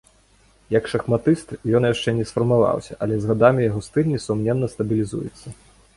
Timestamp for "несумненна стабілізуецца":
4.15-5.47